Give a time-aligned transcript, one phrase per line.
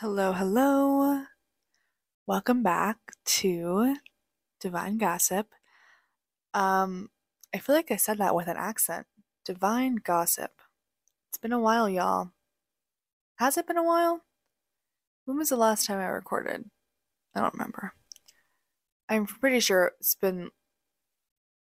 [0.00, 1.24] Hello, hello.
[2.24, 3.96] Welcome back to
[4.60, 5.48] Divine Gossip.
[6.54, 7.10] Um,
[7.52, 9.08] I feel like I said that with an accent.
[9.44, 10.52] Divine Gossip.
[11.28, 12.30] It's been a while, y'all.
[13.40, 14.22] Has it been a while?
[15.24, 16.70] When was the last time I recorded?
[17.34, 17.94] I don't remember.
[19.08, 20.50] I'm pretty sure it's been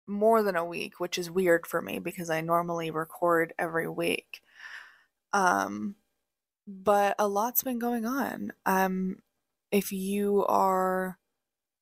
[0.06, 4.40] more than a week, which is weird for me because I normally record every week.
[5.34, 5.96] Um,
[6.66, 8.52] but a lot's been going on.
[8.66, 9.18] Um,
[9.70, 11.18] if you are,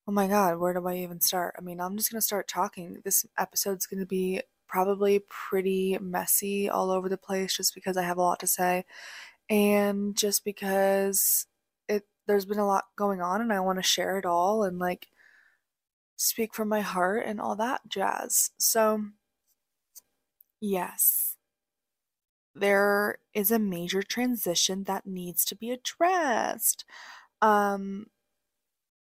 [0.08, 1.54] oh my God, where do I even start?
[1.58, 3.02] I mean, I'm just gonna start talking.
[3.04, 8.18] This episode's gonna be probably pretty messy all over the place just because I have
[8.18, 8.84] a lot to say
[9.50, 11.46] and just because
[11.88, 14.78] it there's been a lot going on and I want to share it all and
[14.78, 15.08] like
[16.16, 18.50] speak from my heart and all that jazz.
[18.58, 19.04] So,
[20.60, 21.31] yes,
[22.54, 26.84] there is a major transition that needs to be addressed.
[27.40, 28.06] Um,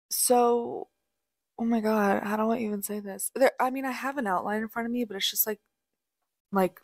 [0.09, 0.87] so,
[1.59, 3.31] oh my god, how do I even say this?
[3.35, 5.59] There, I mean, I have an outline in front of me, but it's just like,
[6.51, 6.79] like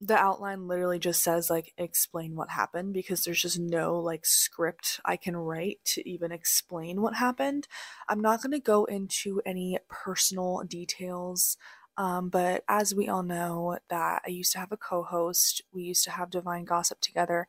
[0.00, 5.00] the outline literally just says like explain what happened because there's just no like script
[5.04, 7.66] I can write to even explain what happened.
[8.08, 11.56] I'm not going to go into any personal details
[11.98, 16.04] um, but as we all know that I used to have a co-host, we used
[16.04, 17.48] to have Divine Gossip together.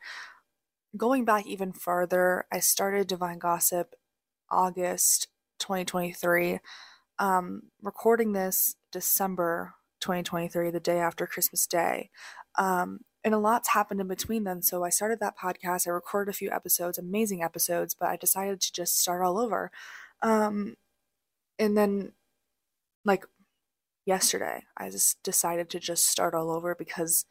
[0.97, 3.93] Going back even further, I started Divine Gossip
[4.49, 5.27] August
[5.59, 6.59] 2023.
[7.19, 12.09] Um, recording this December 2023, the day after Christmas Day.
[12.57, 14.63] Um, and a lot's happened in between then.
[14.63, 15.87] So I started that podcast.
[15.87, 19.69] I recorded a few episodes, amazing episodes, but I decided to just start all over.
[20.23, 20.75] Um,
[21.59, 22.13] and then,
[23.05, 23.25] like
[24.09, 27.25] yesterday, I just decided to just start all over because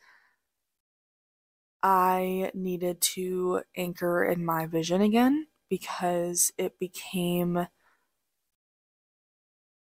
[1.82, 7.66] I needed to anchor in my vision again because it became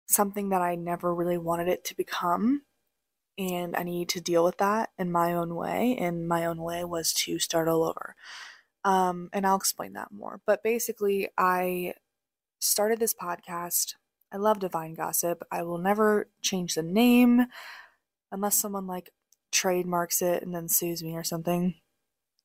[0.08, 2.62] something that I never really wanted it to become
[3.38, 5.96] and I need to deal with that in my own way.
[6.00, 8.16] And my own way was to start all over.
[8.86, 10.40] Um, and I'll explain that more.
[10.48, 11.94] But basically, I
[12.60, 13.96] started this podcast.
[14.32, 15.44] I love Divine Gossip.
[15.52, 17.46] I will never change the name
[18.32, 19.12] unless someone like
[19.52, 21.76] trademarks it and then sues me or something.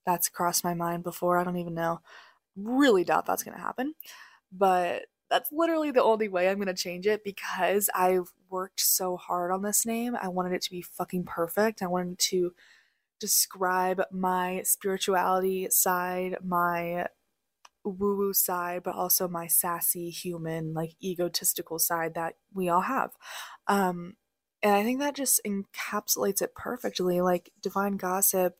[0.06, 1.38] That's crossed my mind before.
[1.38, 2.00] I don't even know.
[2.56, 3.94] Really doubt that's going to happen.
[4.52, 9.50] But that's literally the only way I'm gonna change it because I've worked so hard
[9.50, 10.14] on this name.
[10.14, 11.80] I wanted it to be fucking perfect.
[11.80, 12.52] I wanted to
[13.18, 17.06] describe my spirituality side, my
[17.84, 23.12] woo woo side, but also my sassy human, like egotistical side that we all have.
[23.68, 24.14] Um,
[24.62, 27.20] and I think that just encapsulates it perfectly.
[27.20, 28.54] Like, divine gossip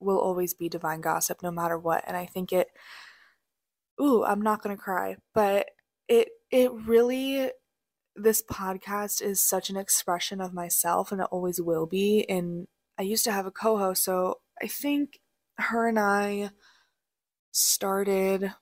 [0.00, 2.04] will always be divine gossip no matter what.
[2.06, 2.68] And I think it
[4.00, 5.70] ooh, I'm not gonna cry, but
[6.08, 7.50] it it really
[8.16, 12.24] this podcast is such an expression of myself and it always will be.
[12.28, 12.68] And
[12.98, 15.20] I used to have a co-host, so I think
[15.58, 16.50] her and I
[17.54, 18.52] started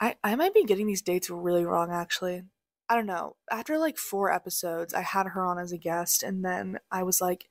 [0.00, 2.44] I I might be getting these dates really wrong actually.
[2.88, 3.36] I don't know.
[3.50, 7.20] After like 4 episodes, I had her on as a guest and then I was
[7.20, 7.48] like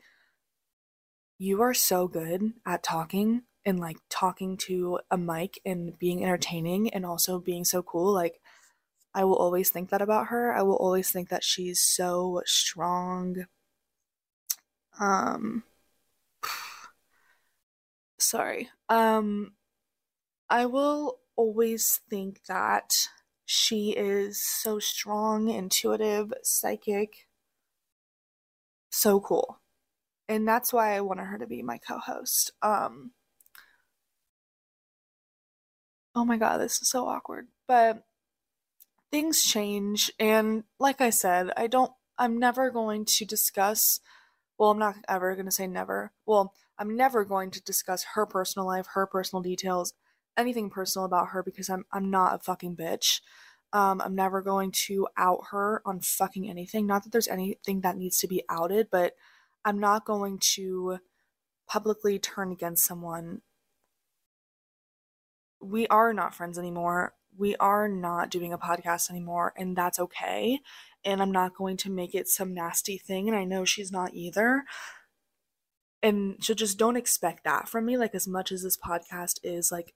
[1.38, 6.90] you are so good at talking and like talking to a mic and being entertaining
[6.94, 8.40] and also being so cool like
[9.14, 10.54] I will always think that about her.
[10.54, 13.46] I will always think that she's so strong.
[15.00, 15.64] Um
[18.30, 18.70] sorry.
[18.90, 19.54] Um
[20.50, 23.10] I will always think that
[23.46, 27.28] she is so strong, intuitive, psychic,
[28.90, 29.60] so cool.
[30.30, 32.52] And that's why I wanted her to be my co-host.
[32.62, 33.12] Um
[36.16, 37.48] Oh my god, this is so awkward.
[37.68, 38.04] But
[39.12, 44.00] things change and like I said, I don't I'm never going to discuss
[44.58, 46.14] well, I'm not ever going to say never.
[46.26, 49.94] Well, I'm never going to discuss her personal life, her personal details,
[50.38, 53.22] anything personal about her because I'm I'm not a fucking bitch.
[53.74, 56.88] Um, I'm never going to out her on fucking anything.
[56.88, 59.14] Not that there's anything that needs to be outed, but
[59.66, 61.00] I'm not going to
[61.68, 63.42] publicly turn against someone
[65.62, 67.14] we are not friends anymore.
[67.38, 70.60] We are not doing a podcast anymore, and that's okay.
[71.04, 74.14] And I'm not going to make it some nasty thing, and I know she's not
[74.14, 74.64] either.
[76.06, 77.98] And so just don't expect that from me.
[77.98, 79.96] Like, as much as this podcast is like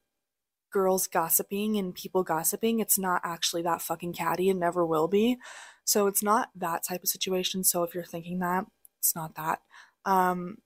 [0.73, 5.37] girls gossiping and people gossiping, it's not actually that fucking catty and never will be.
[5.85, 7.63] So it's not that type of situation.
[7.63, 8.65] So if you're thinking that,
[8.97, 9.59] it's not that.
[10.03, 10.57] Um,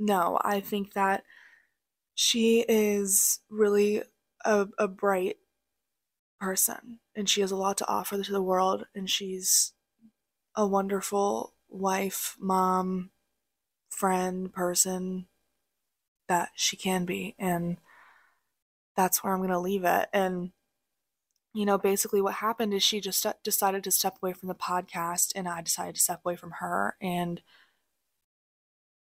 [0.00, 1.22] no, I think that
[2.16, 4.02] she is really
[4.44, 5.36] a, a bright
[6.40, 9.74] person and she has a lot to offer to the world and she's
[10.56, 13.10] a wonderful wife, mom,
[14.00, 15.26] friend, person
[16.28, 17.76] that she can be and
[18.96, 20.08] that's where I'm going to leave it.
[20.12, 20.52] And
[21.52, 25.32] you know basically what happened is she just decided to step away from the podcast
[25.34, 27.42] and I decided to step away from her and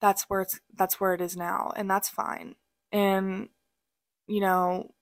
[0.01, 2.57] that's where it's that's where it is now and that's fine.
[2.91, 3.49] And
[4.27, 4.93] you know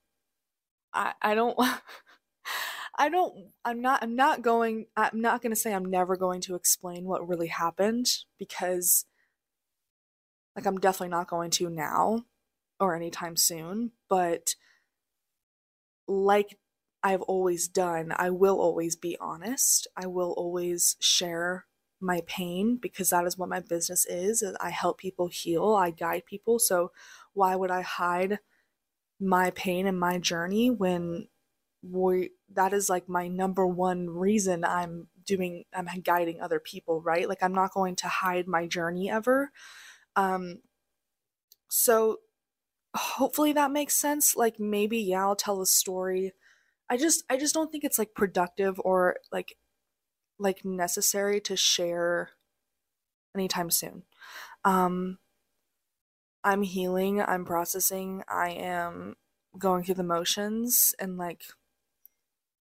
[0.93, 1.57] i i don't
[2.97, 3.33] i don't
[3.65, 7.05] i'm not i'm not going i'm not going to say i'm never going to explain
[7.05, 8.07] what really happened
[8.37, 9.05] because
[10.55, 12.23] like i'm definitely not going to now
[12.79, 14.55] or anytime soon but
[16.07, 16.57] like
[17.03, 19.87] I've always done, I will always be honest.
[19.97, 21.65] I will always share
[21.99, 24.43] my pain because that is what my business is.
[24.59, 26.59] I help people heal, I guide people.
[26.59, 26.91] So
[27.33, 28.39] why would I hide
[29.19, 31.27] my pain and my journey when
[31.83, 37.27] we that is like my number one reason I'm doing I'm guiding other people, right?
[37.27, 39.51] Like I'm not going to hide my journey ever.
[40.15, 40.61] Um
[41.69, 42.17] so
[42.95, 44.35] hopefully that makes sense.
[44.35, 46.33] Like maybe yeah, I'll tell a story.
[46.89, 49.55] I just I just don't think it's like productive or like
[50.39, 52.31] like necessary to share
[53.35, 54.03] anytime soon.
[54.65, 55.19] Um,
[56.43, 59.15] I'm healing, I'm processing, I am
[59.57, 61.43] going through the motions and like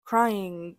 [0.06, 0.78] crying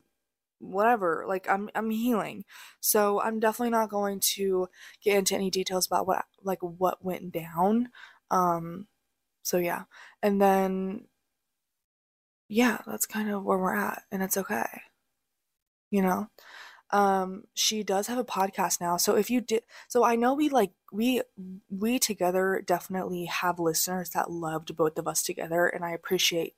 [0.60, 2.44] whatever like i'm i'm healing.
[2.80, 4.68] So i'm definitely not going to
[5.02, 7.90] get into any details about what like what went down
[8.30, 8.86] um
[9.42, 9.84] so yeah.
[10.22, 11.06] And then
[12.48, 14.82] yeah that's kind of where we're at and it's okay
[15.90, 16.28] you know?
[16.90, 20.48] Um she does have a podcast now so if you did so i know we
[20.48, 21.20] like we
[21.68, 26.54] we together definitely have listeners that loved both of us together and i appreciate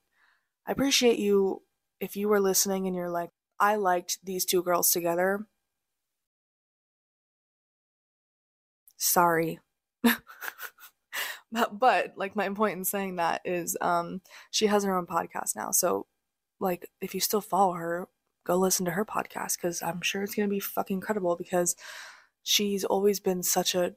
[0.69, 1.63] i appreciate you
[2.01, 5.47] if you were listening and you're like i liked these two girls together.
[8.97, 9.59] Sorry.
[11.53, 14.21] But, but like my point in saying that is um
[14.51, 15.71] she has her own podcast now.
[15.71, 16.07] So
[16.61, 18.09] like if you still follow her
[18.45, 21.77] go listen to her podcast because I'm sure it's gonna be fucking incredible because
[22.43, 23.95] she's always been such a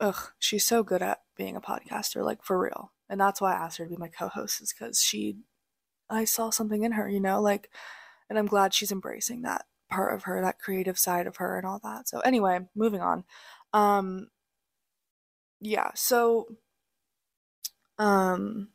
[0.00, 2.92] ugh, she's so good at being a podcaster, like for real.
[3.08, 5.38] And that's why I asked her to be my co-host, is because she
[6.10, 7.70] I saw something in her, you know, like
[8.28, 11.66] and I'm glad she's embracing that part of her, that creative side of her and
[11.66, 12.08] all that.
[12.08, 13.24] So anyway, moving on.
[13.72, 14.28] Um
[15.60, 16.46] yeah, so
[17.98, 18.68] um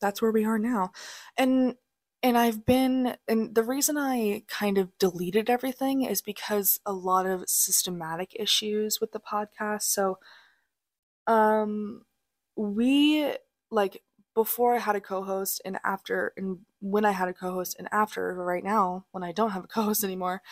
[0.00, 0.92] that's where we are now.
[1.36, 1.74] And
[2.22, 7.26] and I've been, and the reason I kind of deleted everything is because a lot
[7.26, 9.82] of systematic issues with the podcast.
[9.82, 10.18] So,
[11.26, 12.02] um,
[12.56, 13.32] we
[13.70, 14.02] like
[14.36, 18.34] before I had a co-host and after and when I had a co-host and after
[18.34, 20.42] right now when I don't have a co-host anymore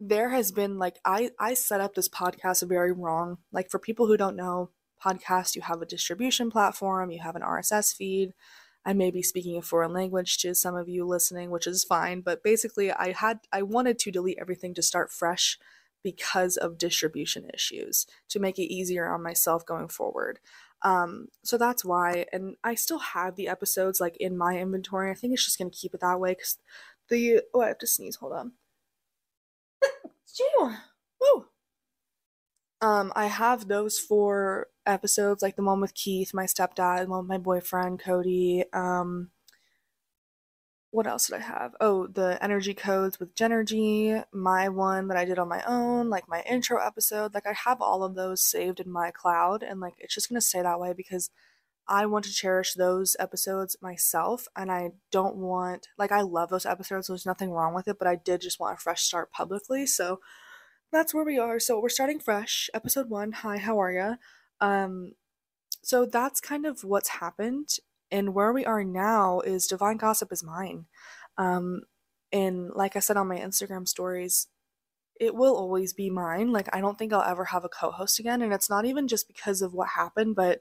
[0.00, 4.06] there has been like I I set up this podcast very wrong like for people
[4.06, 4.70] who don't know
[5.04, 8.32] podcast you have a distribution platform you have an RSS feed
[8.86, 12.22] I may be speaking a foreign language to some of you listening, which is fine,
[12.22, 15.58] but basically I had I wanted to delete everything to start fresh
[16.02, 20.38] because of distribution issues to make it easier on myself going forward.
[20.82, 25.10] Um, so that's why, and I still have the episodes like in my inventory.
[25.10, 26.58] I think it's just gonna keep it that way because
[27.08, 28.16] the oh I have to sneeze.
[28.16, 28.52] Hold on.
[31.20, 31.46] Woo.
[32.80, 37.28] Um, I have those four episodes, like the one with Keith, my stepdad, one with
[37.28, 38.64] my boyfriend, Cody.
[38.72, 39.30] Um,
[40.90, 41.74] what else did I have?
[41.80, 46.28] Oh, the energy codes with Genergy, my one that I did on my own, like
[46.28, 47.34] my intro episode.
[47.34, 50.40] Like I have all of those saved in my cloud, and like it's just gonna
[50.40, 51.30] stay that way because
[51.86, 56.66] I want to cherish those episodes myself, and I don't want like I love those
[56.66, 57.06] episodes.
[57.06, 59.86] So there's nothing wrong with it, but I did just want a fresh start publicly,
[59.86, 60.20] so
[60.90, 61.60] that's where we are.
[61.60, 62.70] So we're starting fresh.
[62.72, 63.32] Episode one.
[63.32, 64.14] Hi, how are ya?
[64.60, 65.12] Um,
[65.82, 67.68] so that's kind of what's happened.
[68.10, 70.86] And where we are now is Divine Gossip is mine.
[71.36, 71.82] Um,
[72.32, 74.48] and like I said on my Instagram stories,
[75.20, 76.52] it will always be mine.
[76.52, 78.42] Like I don't think I'll ever have a co-host again.
[78.42, 80.60] And it's not even just because of what happened, but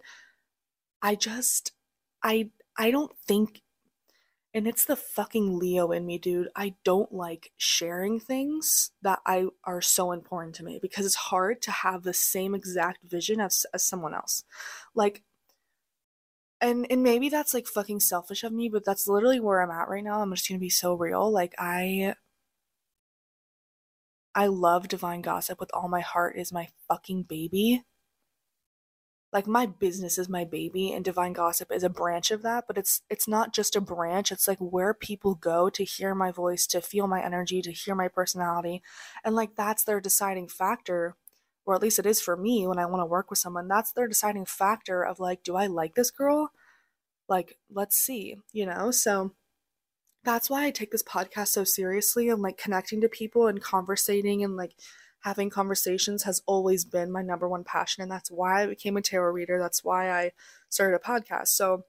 [1.01, 1.71] I just
[2.23, 3.61] I I don't think
[4.53, 6.47] and it's the fucking Leo in me, dude.
[6.55, 11.61] I don't like sharing things that I are so important to me because it's hard
[11.63, 14.43] to have the same exact vision as, as someone else.
[14.95, 15.21] Like
[16.61, 19.89] and and maybe that's like fucking selfish of me, but that's literally where I'm at
[19.89, 20.21] right now.
[20.21, 21.31] I'm just gonna be so real.
[21.31, 22.15] Like I
[24.33, 27.83] I love divine gossip with all my heart is my fucking baby.
[29.33, 32.77] like my business is my baby and divine gossip is a branch of that but
[32.77, 36.65] it's it's not just a branch it's like where people go to hear my voice
[36.65, 38.81] to feel my energy to hear my personality
[39.25, 41.15] and like that's their deciding factor
[41.67, 43.91] or at least it is for me when i want to work with someone that's
[43.91, 46.49] their deciding factor of like do i like this girl
[47.29, 49.33] like let's see you know so
[50.23, 54.43] that's why i take this podcast so seriously and like connecting to people and conversating
[54.43, 54.73] and like
[55.21, 58.01] having conversations has always been my number one passion.
[58.01, 59.59] And that's why I became a tarot reader.
[59.59, 60.31] That's why I
[60.69, 61.49] started a podcast.
[61.49, 61.83] So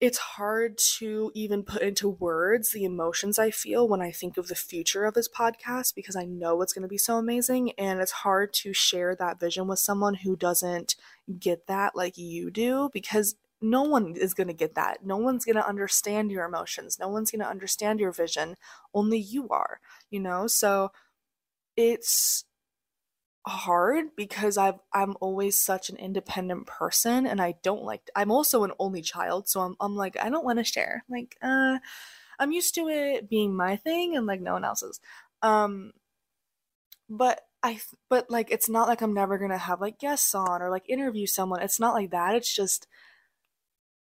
[0.00, 4.48] it's hard to even put into words the emotions I feel when I think of
[4.48, 7.72] the future of this podcast because I know it's going to be so amazing.
[7.78, 10.96] And it's hard to share that vision with someone who doesn't
[11.38, 15.06] get that like you do because no one is going to get that.
[15.06, 16.98] No one's going to understand your emotions.
[16.98, 18.56] No one's going to understand your vision.
[18.92, 20.46] Only you are, you know?
[20.46, 20.92] So
[21.76, 22.44] it's
[23.46, 28.64] hard because I've I'm always such an independent person and I don't like I'm also
[28.64, 31.78] an only child so I'm I'm like I don't want to share like uh
[32.38, 35.00] I'm used to it being my thing and like no one else's.
[35.42, 35.92] Um
[37.10, 40.70] but I but like it's not like I'm never to have like guests on or
[40.70, 42.86] like interview someone it's not like that it's just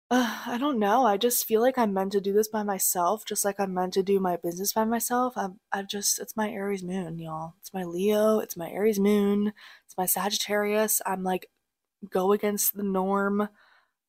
[0.10, 1.06] uh, I don't know.
[1.06, 3.94] I just feel like I'm meant to do this by myself, just like I'm meant
[3.96, 5.34] to do my business by myself.
[5.36, 7.56] I'm, I just, it's my Aries moon, y'all.
[7.60, 9.52] It's my Leo, it's my Aries moon,
[9.86, 11.02] it's my Sagittarius.
[11.06, 11.50] I'm like,
[12.10, 13.50] go against the norm.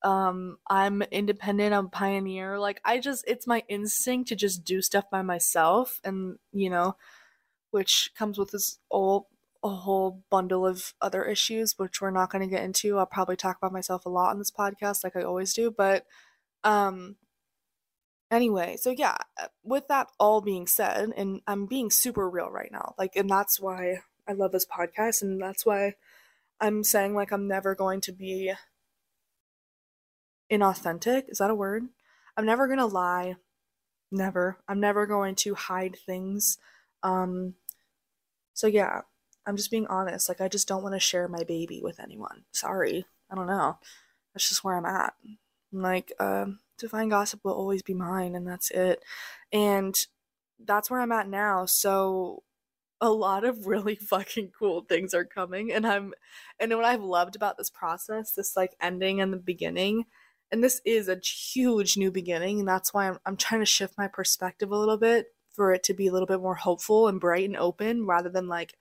[0.04, 2.58] Um, I'm independent, I'm a pioneer.
[2.60, 6.96] Like, I just, it's my instinct to just do stuff by myself, and you know,
[7.72, 9.26] which comes with this old
[9.62, 12.98] a whole bundle of other issues, which we're not going to get into.
[12.98, 15.70] I'll probably talk about myself a lot on this podcast, like I always do.
[15.70, 16.06] But
[16.64, 17.16] um,
[18.30, 22.70] anyway, so yeah, uh, with that all being said, and I'm being super real right
[22.70, 23.98] now, like, and that's why
[24.28, 25.94] I love this podcast, and that's why
[26.60, 28.52] I'm saying, like, I'm never going to be
[30.50, 31.24] inauthentic.
[31.28, 31.84] Is that a word?
[32.36, 33.36] I'm never going to lie.
[34.10, 34.58] Never.
[34.68, 36.58] I'm never going to hide things.
[37.02, 37.54] Um,
[38.54, 39.02] so yeah,
[39.48, 40.28] I'm just being honest.
[40.28, 42.44] Like, I just don't want to share my baby with anyone.
[42.52, 43.06] Sorry.
[43.30, 43.78] I don't know.
[44.34, 45.14] That's just where I'm at.
[45.72, 49.02] Like, um, Divine Gossip will always be mine, and that's it.
[49.50, 49.96] And
[50.62, 51.64] that's where I'm at now.
[51.64, 52.42] So,
[53.00, 55.72] a lot of really fucking cool things are coming.
[55.72, 56.12] And I'm,
[56.60, 60.04] and what I've loved about this process, this like ending and the beginning,
[60.52, 62.58] and this is a huge new beginning.
[62.58, 65.82] And that's why I'm, I'm trying to shift my perspective a little bit for it
[65.84, 68.74] to be a little bit more hopeful and bright and open rather than like,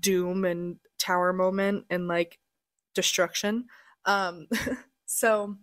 [0.00, 2.38] doom and tower moment and like
[2.94, 3.66] destruction.
[4.04, 4.48] Um
[5.06, 5.56] so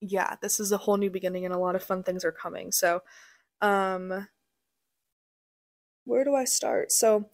[0.00, 2.72] yeah, this is a whole new beginning and a lot of fun things are coming.
[2.72, 3.02] So
[3.60, 4.28] um
[6.04, 6.90] where do I start?
[6.92, 7.28] So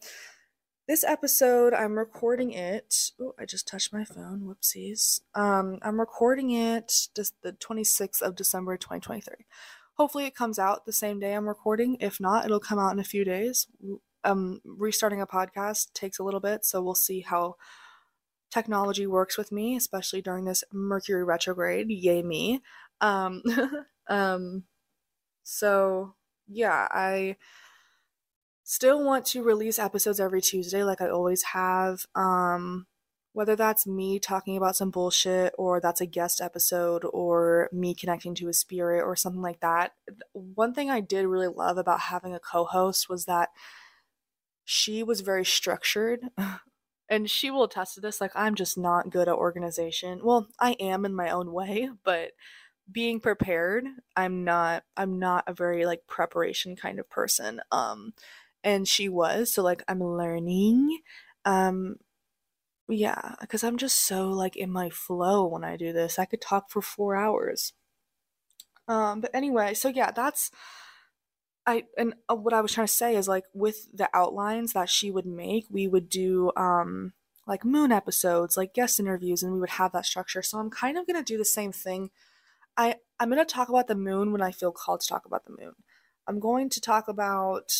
[0.88, 3.10] this episode I'm recording it.
[3.20, 4.42] Oh, I just touched my phone.
[4.42, 5.20] Whoopsies.
[5.34, 9.46] Um I'm recording it just the 26th of December 2023.
[9.96, 11.96] Hopefully it comes out the same day I'm recording.
[12.00, 13.68] If not, it'll come out in a few days
[14.24, 17.56] um, restarting a podcast takes a little bit, so we'll see how
[18.50, 21.90] technology works with me, especially during this Mercury retrograde.
[21.90, 22.62] Yay me!
[23.00, 23.42] Um,
[24.08, 24.64] um,
[25.42, 26.14] so
[26.48, 27.36] yeah, I
[28.64, 32.06] still want to release episodes every Tuesday, like I always have.
[32.14, 32.86] Um,
[33.34, 38.32] whether that's me talking about some bullshit or that's a guest episode or me connecting
[38.32, 39.92] to a spirit or something like that.
[40.32, 43.48] One thing I did really love about having a co host was that
[44.64, 46.20] she was very structured.
[47.10, 50.20] And she will attest to this like i'm just not good at organization.
[50.24, 52.30] Well i am in my own way but
[52.90, 53.84] being prepared
[54.16, 57.60] i'm not i'm not a very like preparation kind of person.
[57.70, 58.14] Um
[58.64, 61.00] and she was so like i'm learning.
[61.44, 61.96] Um
[62.88, 66.18] yeah because i'm just so like in my flow when i do this.
[66.18, 67.74] I could talk for four hours.
[68.88, 70.50] Um but anyway so yeah that's
[71.66, 74.90] I and uh, what I was trying to say is like with the outlines that
[74.90, 77.12] she would make, we would do um
[77.46, 80.42] like moon episodes, like guest interviews, and we would have that structure.
[80.42, 82.10] So I'm kind of gonna do the same thing.
[82.76, 85.56] I I'm gonna talk about the moon when I feel called to talk about the
[85.58, 85.74] moon.
[86.26, 87.72] I'm going to talk about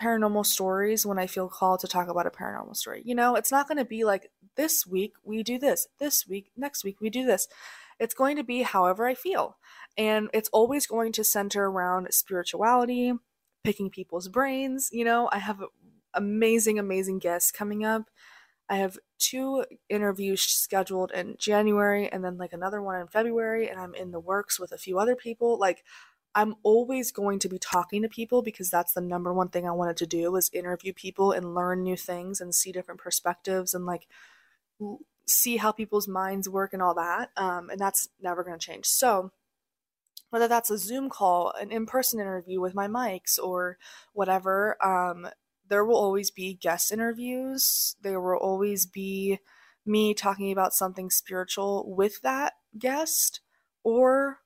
[0.00, 3.02] paranormal stories when I feel called to talk about a paranormal story.
[3.04, 6.50] You know, it's not going to be like this week we do this, this week,
[6.56, 7.48] next week we do this.
[7.98, 9.56] It's going to be however I feel.
[9.96, 13.12] And it's always going to center around spirituality,
[13.64, 14.90] picking people's brains.
[14.92, 15.62] You know, I have
[16.14, 18.10] amazing, amazing guests coming up.
[18.70, 23.80] I have two interviews scheduled in January and then like another one in February, and
[23.80, 25.58] I'm in the works with a few other people.
[25.58, 25.84] Like,
[26.34, 29.72] I'm always going to be talking to people because that's the number one thing I
[29.72, 33.86] wanted to do was interview people and learn new things and see different perspectives and
[33.86, 34.06] like
[35.28, 37.30] see how people's minds work and all that.
[37.36, 38.86] Um, and that's never going to change.
[38.86, 39.30] So,
[40.30, 43.78] whether that's a Zoom call, an in person interview with my mics, or
[44.12, 45.28] whatever, um,
[45.68, 47.96] there will always be guest interviews.
[48.02, 49.38] There will always be
[49.86, 53.40] me talking about something spiritual with that guest
[53.82, 54.40] or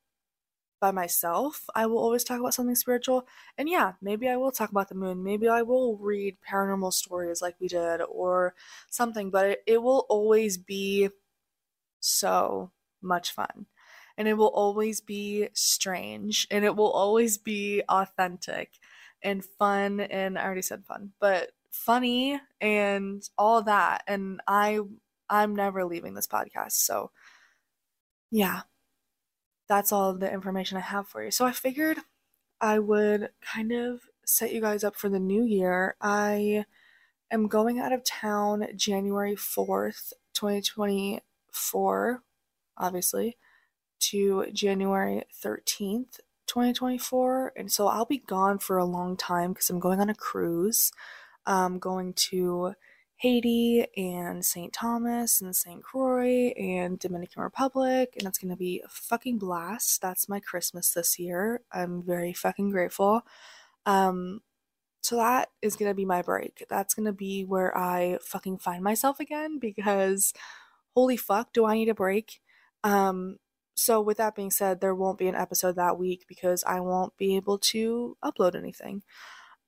[0.83, 3.25] by myself, I will always talk about something spiritual.
[3.57, 5.23] And yeah, maybe I will talk about the moon.
[5.23, 8.55] Maybe I will read paranormal stories like we did or
[8.91, 11.09] something, but it, it will always be
[12.01, 13.67] so much fun.
[14.19, 18.73] And it will always be strange and it will always be authentic
[19.23, 20.01] and fun.
[20.01, 24.03] And I already said fun, but funny and all that.
[24.09, 24.81] And I,
[25.31, 26.73] I'm never leaving this podcast.
[26.73, 27.13] So
[28.33, 28.63] yeah,
[29.73, 31.31] that's all the information I have for you.
[31.31, 31.97] So I figured
[32.61, 35.97] I would kind of set you guys up for the new year.
[35.99, 36.67] I
[37.31, 42.23] am going out of town January 4th, 2024,
[42.77, 43.39] obviously,
[44.01, 47.55] to January 13th, 2024.
[47.57, 50.93] And so I'll be gone for a long time because I'm going on a cruise.
[51.47, 52.75] I'm going to
[53.23, 54.73] Haiti and St.
[54.73, 55.81] Thomas and St.
[55.81, 60.03] Croix and Dominican Republic, and it's gonna be a fucking blast.
[60.03, 61.63] That's my Christmas this year.
[61.71, 63.23] I'm very fucking grateful.
[63.87, 64.41] Um,
[65.03, 66.67] so that is gonna be my break.
[66.69, 70.35] That's gonna be where I fucking find myself again because
[70.97, 72.41] holy fuck, do I need a break?
[72.83, 73.39] Um,
[73.75, 77.17] so with that being said, there won't be an episode that week because I won't
[77.17, 79.05] be able to upload anything.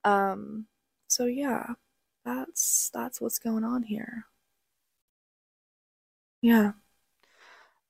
[0.04, 0.66] Um,
[1.06, 1.74] so yeah
[2.24, 4.26] that's that's what's going on here.
[6.42, 6.74] Yeah.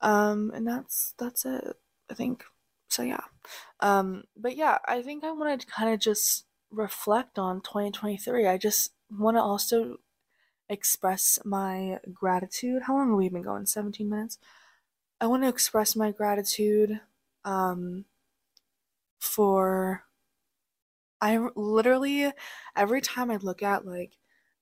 [0.01, 1.77] Um and that's that's it.
[2.09, 2.43] I think
[2.89, 3.21] so yeah.
[3.79, 8.47] Um but yeah, I think I want to kind of just reflect on 2023.
[8.47, 9.97] I just want to also
[10.69, 12.83] express my gratitude.
[12.83, 13.65] How long have we been going?
[13.67, 14.39] 17 minutes.
[15.21, 17.01] I want to express my gratitude
[17.45, 18.05] um
[19.19, 20.05] for
[21.21, 22.31] I literally
[22.75, 24.13] every time I look at like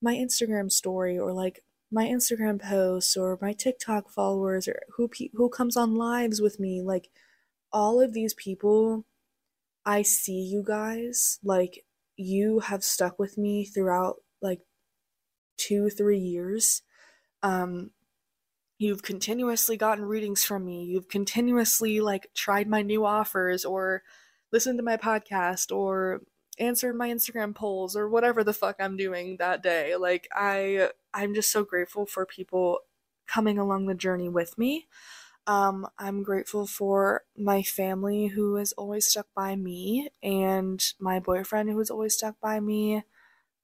[0.04, 5.30] my Instagram story or like my Instagram posts or my TikTok followers or who pe-
[5.34, 7.10] who comes on lives with me like
[7.72, 9.06] all of these people
[9.86, 11.86] I see you guys like
[12.18, 14.60] you have stuck with me throughout like
[15.58, 16.82] 2 3 years.
[17.42, 17.92] Um
[18.80, 20.84] you've continuously gotten readings from me.
[20.84, 24.04] You've continuously like tried my new offers or
[24.52, 26.22] listened to my podcast or
[26.60, 29.96] answered my Instagram polls or whatever the fuck I'm doing that day.
[29.96, 32.80] Like I I'm just so grateful for people
[33.28, 34.88] coming along the journey with me.
[35.48, 41.70] Um, I'm grateful for my family who has always stuck by me and my boyfriend
[41.70, 43.04] who has always stuck by me.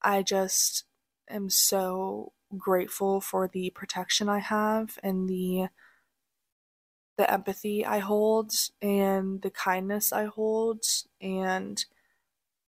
[0.02, 0.86] I just
[1.30, 5.69] am so grateful for the protection I have and the
[7.17, 10.84] the empathy I hold and the kindness I hold
[11.21, 11.84] and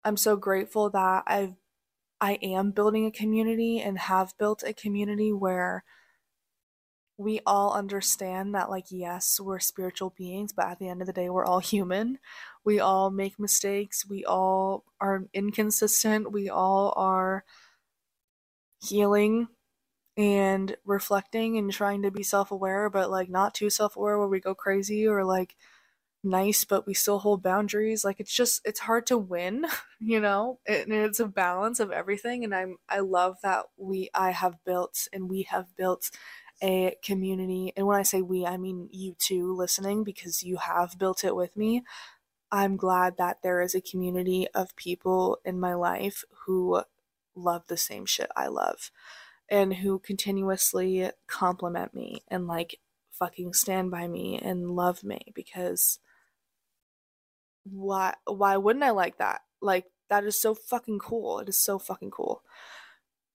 [0.04, 1.54] I'm so grateful that I've
[2.20, 5.84] I am building a community and have built a community where
[7.18, 11.12] we all understand that like yes, we're spiritual beings, but at the end of the
[11.14, 12.18] day we're all human.
[12.64, 17.44] We all make mistakes, we all are inconsistent, we all are
[18.82, 19.48] healing
[20.16, 24.54] and reflecting and trying to be self-aware but like not too self-aware where we go
[24.54, 25.56] crazy or like
[26.22, 29.66] nice but we still hold boundaries like it's just it's hard to win
[30.00, 34.10] you know it, and it's a balance of everything and i'm i love that we
[34.14, 36.10] i have built and we have built
[36.62, 40.98] a community and when i say we i mean you too listening because you have
[40.98, 41.82] built it with me.
[42.52, 46.82] I'm glad that there is a community of people in my life who
[47.34, 48.90] love the same shit i love
[49.48, 52.78] and who continuously compliment me and like
[53.10, 55.98] fucking stand by me and love me because
[57.64, 59.42] why why wouldn't I like that?
[59.60, 61.38] Like that is so fucking cool.
[61.40, 62.42] It is so fucking cool.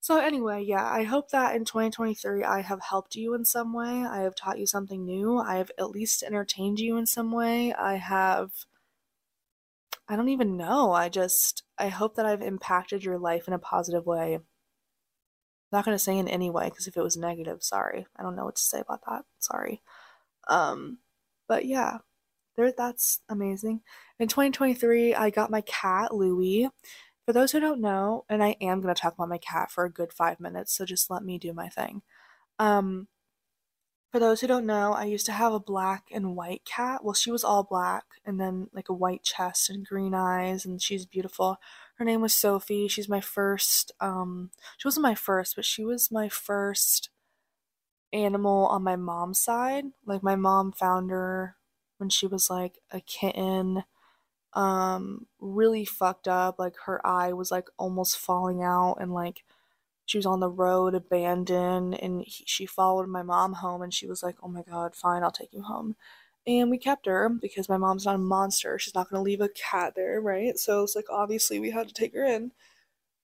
[0.02, 4.06] So anyway, yeah, I hope that in 2023 I have helped you in some way.
[4.06, 5.40] I have taught you something new.
[5.40, 7.74] I have at least entertained you in some way.
[7.74, 8.52] I have
[10.08, 10.92] I don't even know.
[10.92, 14.36] I just I hope that I've impacted your life in a positive way.
[14.36, 14.44] I'm
[15.72, 18.06] not going to say in any way because if it was negative, sorry.
[18.16, 19.26] I don't know what to say about that.
[19.40, 19.82] Sorry.
[20.48, 21.00] Um
[21.48, 22.00] but yeah,
[22.56, 23.82] there that's amazing.
[24.20, 26.70] In 2023, I got my cat Louie.
[27.26, 29.84] For those who don't know, and I am going to talk about my cat for
[29.84, 32.02] a good 5 minutes, so just let me do my thing.
[32.60, 33.08] Um
[34.16, 37.04] for those who don't know, I used to have a black and white cat.
[37.04, 40.82] Well, she was all black and then like a white chest and green eyes and
[40.82, 41.58] she's beautiful.
[41.96, 42.88] Her name was Sophie.
[42.88, 47.10] She's my first um she wasn't my first, but she was my first
[48.14, 49.84] animal on my mom's side.
[50.06, 51.58] Like my mom found her
[51.98, 53.84] when she was like a kitten.
[54.54, 56.60] Um, really fucked up.
[56.60, 59.44] Like her eye was like almost falling out, and like
[60.06, 63.82] she was on the road, abandoned, and he, she followed my mom home.
[63.82, 65.96] And she was like, "Oh my god, fine, I'll take you home."
[66.48, 68.80] And we kept her because my mom's not a monster.
[68.80, 70.58] She's not gonna leave a cat there, right?
[70.60, 72.52] So it's like obviously we had to take her in.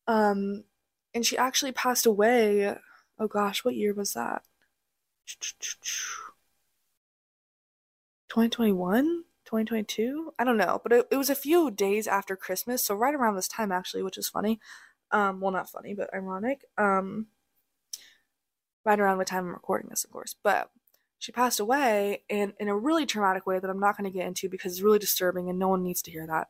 [0.07, 0.65] Um,
[1.13, 2.75] and she actually passed away.
[3.19, 4.43] Oh gosh, what year was that?
[8.31, 12.95] 2021 2022 i don't know but it, it, was a few days after christmas so
[12.95, 14.57] right around this time actually which is funny.
[15.11, 16.63] Um well not funny but ironic.
[16.77, 17.27] Um
[18.85, 20.71] right around the time i'm recording this of course but
[21.19, 24.25] she passed away and in a really traumatic way that i'm not going to get
[24.25, 26.47] into because it's really disturbing and no one needs to hear that.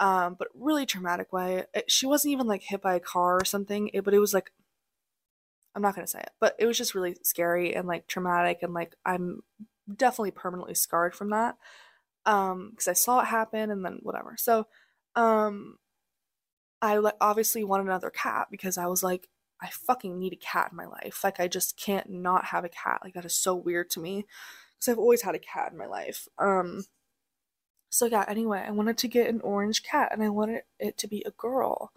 [0.00, 1.66] Um but really traumatic way.
[1.72, 4.34] It, she wasn't even like hit by a car or something it, but it was
[4.34, 4.50] like
[5.76, 8.58] I'm not going to say it, but it was just really scary and like traumatic
[8.62, 9.42] and like I'm
[9.92, 11.56] definitely permanently scarred from that.
[12.26, 14.36] Um because I saw it happen and then whatever.
[14.38, 14.66] So
[15.16, 15.78] um
[16.80, 19.28] I like obviously want another cat because I was like
[19.60, 21.22] I fucking need a cat in my life.
[21.22, 23.00] Like I just can't not have a cat.
[23.04, 24.26] Like that is so weird to me
[24.78, 26.28] because I've always had a cat in my life.
[26.38, 26.84] Um
[27.90, 31.08] so yeah, anyway, I wanted to get an orange cat and I wanted it to
[31.08, 31.92] be a girl.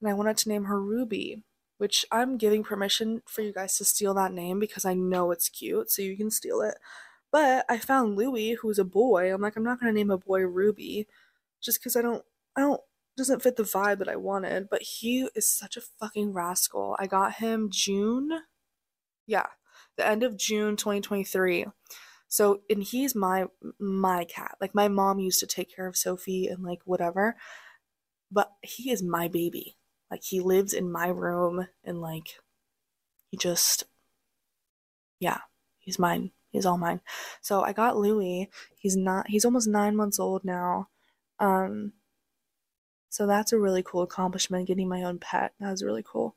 [0.00, 1.44] And I wanted to name her Ruby
[1.78, 5.48] which I'm giving permission for you guys to steal that name because I know it's
[5.48, 6.74] cute, so you can steal it.
[7.30, 9.32] But I found Louis, who's a boy.
[9.32, 11.06] I'm like, I'm not gonna name a boy Ruby,
[11.62, 12.24] just because I don't,
[12.56, 12.80] I don't,
[13.16, 14.68] doesn't fit the vibe that I wanted.
[14.70, 16.96] But he is such a fucking rascal.
[16.98, 18.30] I got him June,
[19.26, 19.46] yeah,
[19.96, 21.66] the end of June 2023.
[22.28, 23.46] So, and he's my
[23.80, 24.56] my cat.
[24.60, 27.36] Like my mom used to take care of Sophie and like whatever,
[28.30, 29.76] but he is my baby.
[30.10, 32.40] Like he lives in my room and like
[33.30, 33.84] he just
[35.20, 35.40] yeah,
[35.78, 36.32] he's mine.
[36.50, 37.00] He's all mine.
[37.40, 38.48] So I got Louis.
[38.78, 40.88] He's not he's almost 9 months old now.
[41.38, 41.92] Um
[43.10, 45.52] so that's a really cool accomplishment getting my own pet.
[45.60, 46.34] That was really cool.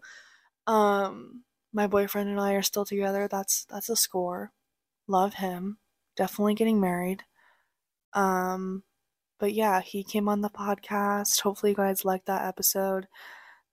[0.68, 1.44] Um
[1.74, 3.28] my boyfriend and I are still together.
[3.28, 4.52] That's that's a score.
[5.08, 5.78] Love him.
[6.16, 7.24] Definitely getting married.
[8.14, 8.84] Um
[9.40, 11.42] but yeah, he came on the podcast.
[11.42, 13.08] Hopefully you guys liked that episode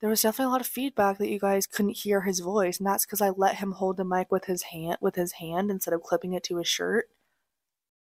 [0.00, 2.86] there was definitely a lot of feedback that you guys couldn't hear his voice, and
[2.86, 5.94] that's because I let him hold the mic with his hand with his hand instead
[5.94, 7.08] of clipping it to his shirt.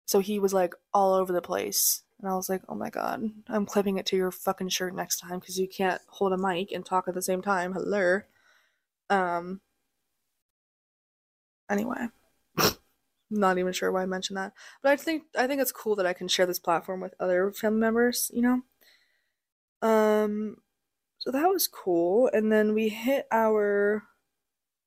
[0.06, 2.02] So he was like all over the place.
[2.20, 5.20] And I was like, oh my god, I'm clipping it to your fucking shirt next
[5.20, 7.72] time because you can't hold a mic and talk at the same time.
[7.72, 8.20] Hello.
[9.10, 9.60] Um
[11.70, 12.08] anyway.
[13.30, 14.52] Not even sure why I mentioned that.
[14.82, 17.52] But I think I think it's cool that I can share this platform with other
[17.52, 18.62] family members, you know?
[19.82, 20.58] Um
[21.24, 22.28] so that was cool.
[22.34, 24.02] And then we hit our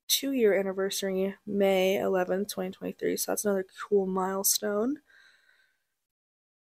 [0.08, 3.18] two year anniversary, May 11th, 2023.
[3.18, 4.98] So that's another cool milestone.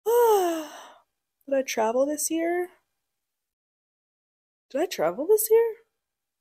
[0.06, 2.70] Did I travel this year?
[4.70, 5.74] Did I travel this year?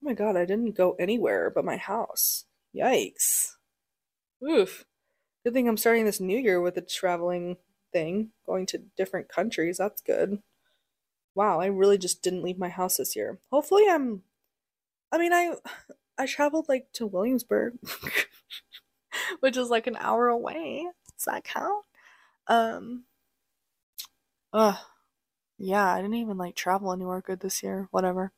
[0.02, 2.46] Oh my god, I didn't go anywhere but my house.
[2.76, 3.58] Yikes.
[4.44, 4.86] Oof.
[5.44, 7.58] Good thing I'm starting this new year with a traveling
[7.94, 9.78] thing, going to different countries.
[9.78, 10.40] That's good
[11.36, 13.40] wow, I really just didn't leave my house this year.
[13.52, 14.24] Hopefully I'm
[15.12, 15.56] I mean I
[16.18, 17.78] I traveled like to Williamsburg,
[19.40, 20.88] which is like an hour away.
[21.18, 21.86] Does that count?
[22.48, 23.06] Um
[24.54, 24.78] uh
[25.58, 27.88] yeah, I didn't even like travel anywhere good this year.
[27.92, 28.34] Whatever.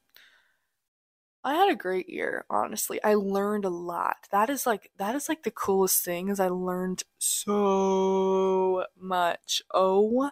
[1.44, 3.02] I had a great year, honestly.
[3.04, 4.28] I learned a lot.
[4.32, 9.62] That is like that is like the coolest thing is I learned so much.
[9.74, 10.32] Oh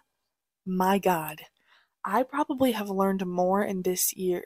[0.66, 1.44] my god.
[2.06, 4.46] I probably have learned more in this year.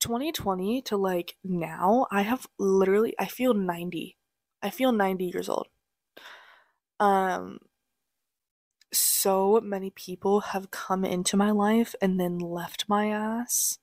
[0.00, 4.16] 2020 uh, to like now, I have literally I feel 90.
[4.62, 5.68] I feel 90 years old.
[7.00, 7.58] Um
[8.92, 13.78] so many people have come into my life and then left my ass.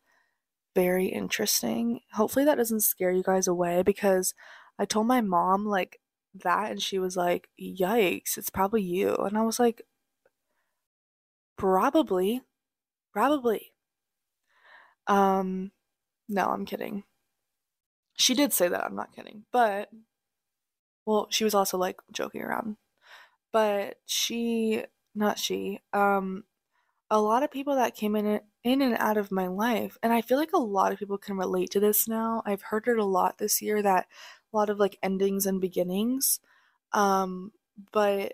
[0.75, 2.01] Very interesting.
[2.13, 4.33] Hopefully that doesn't scare you guys away because
[4.77, 5.99] I told my mom like
[6.43, 9.81] that and she was like, "Yikes, it's probably you." And I was like,
[11.57, 12.41] "Probably."
[13.13, 13.73] Probably.
[15.07, 15.71] Um,
[16.29, 17.03] no, I'm kidding.
[18.17, 19.45] She did say that, I'm not kidding.
[19.51, 19.89] But,
[21.05, 22.77] well, she was also like joking around.
[23.53, 26.43] But she, not she, um,
[27.11, 30.21] a lot of people that came in in and out of my life and i
[30.21, 33.05] feel like a lot of people can relate to this now i've heard it a
[33.05, 34.07] lot this year that
[34.53, 36.39] a lot of like endings and beginnings
[36.93, 37.51] um
[37.93, 38.33] but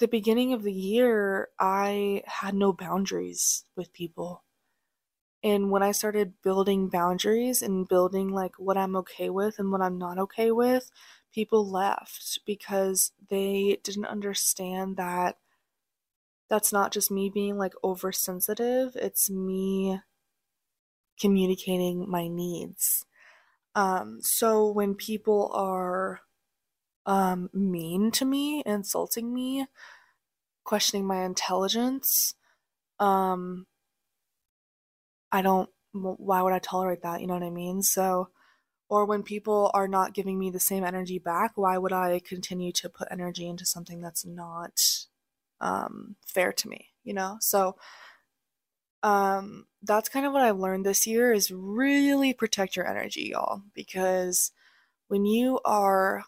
[0.00, 4.42] the beginning of the year, I had no boundaries with people.
[5.42, 9.80] And when I started building boundaries and building like what I'm okay with and what
[9.80, 10.90] I'm not okay with,
[11.32, 15.36] people left because they didn't understand that
[16.48, 20.00] that's not just me being like oversensitive, it's me
[21.18, 23.04] communicating my needs.
[23.74, 26.20] Um, so when people are
[27.06, 29.66] um, mean to me, insulting me,
[30.64, 32.34] questioning my intelligence,
[32.98, 33.66] um,
[35.32, 37.20] I don't, why would I tolerate that?
[37.20, 37.82] You know what I mean?
[37.82, 38.28] So,
[38.88, 42.72] or when people are not giving me the same energy back, why would I continue
[42.72, 45.06] to put energy into something that's not
[45.60, 46.88] um, fair to me?
[47.04, 47.36] You know?
[47.40, 47.76] So,
[49.02, 53.62] um, that's kind of what I've learned this year is really protect your energy, y'all,
[53.74, 54.52] because
[55.08, 56.24] when you are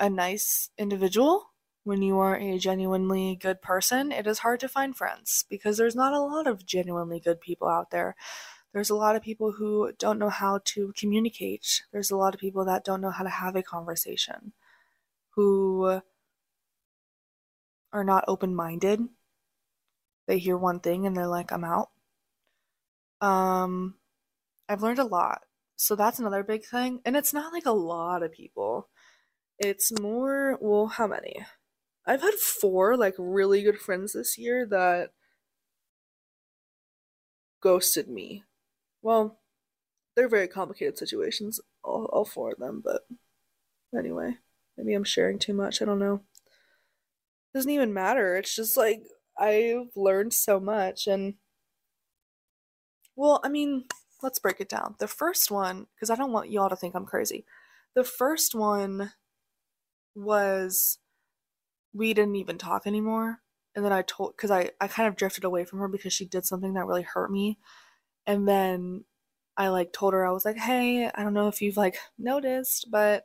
[0.00, 1.52] a nice individual,
[1.84, 5.96] when you are a genuinely good person, it is hard to find friends because there's
[5.96, 8.16] not a lot of genuinely good people out there.
[8.72, 11.82] There's a lot of people who don't know how to communicate.
[11.92, 14.52] There's a lot of people that don't know how to have a conversation,
[15.30, 16.00] who
[17.92, 19.00] are not open minded.
[20.26, 21.90] They hear one thing and they're like, I'm out.
[23.20, 23.96] Um,
[24.68, 25.42] I've learned a lot.
[25.76, 27.00] So that's another big thing.
[27.04, 28.89] And it's not like a lot of people.
[29.60, 31.44] It's more, well, how many?
[32.06, 35.10] I've had four like really good friends this year that
[37.60, 38.44] ghosted me.
[39.02, 39.38] Well,
[40.16, 43.02] they're very complicated situations, all, all four of them, but
[43.96, 44.38] anyway,
[44.78, 45.82] maybe I'm sharing too much.
[45.82, 46.22] I don't know.
[47.52, 48.36] It doesn't even matter.
[48.36, 49.02] It's just like
[49.38, 51.34] I've learned so much and
[53.14, 53.84] well, I mean,
[54.22, 54.94] let's break it down.
[54.98, 57.44] The first one, because I don't want y'all to think I'm crazy.
[57.94, 59.12] The first one
[60.20, 60.98] was
[61.92, 63.40] we didn't even talk anymore.
[63.74, 66.24] And then I told, because I, I kind of drifted away from her because she
[66.24, 67.58] did something that really hurt me.
[68.26, 69.04] And then
[69.56, 72.88] I like told her, I was like, hey, I don't know if you've like noticed,
[72.90, 73.24] but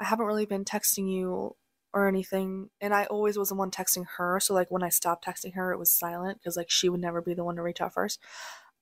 [0.00, 1.56] I haven't really been texting you
[1.94, 2.70] or anything.
[2.80, 4.38] And I always was the one texting her.
[4.40, 7.22] So like when I stopped texting her, it was silent because like she would never
[7.22, 8.20] be the one to reach out first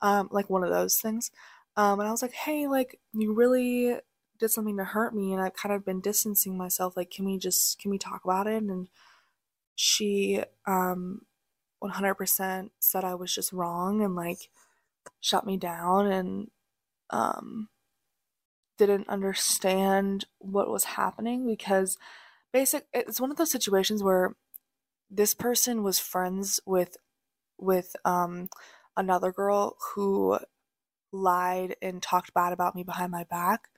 [0.04, 1.30] um, like one of those things.
[1.76, 3.96] Um, and I was like, hey, like you really
[4.38, 6.96] did something to hurt me, and I've kind of been distancing myself.
[6.96, 8.62] Like, can we just can we talk about it?
[8.62, 8.88] And
[9.76, 11.22] she um
[11.82, 14.48] 100% said I was just wrong and like
[15.20, 16.50] shut me down and
[17.10, 17.68] um
[18.78, 21.96] didn't understand what was happening because
[22.52, 24.34] basic it's one of those situations where
[25.10, 26.96] this person was friends with
[27.58, 28.48] with um
[28.96, 30.38] another girl who
[31.12, 33.68] lied and talked bad about me behind my back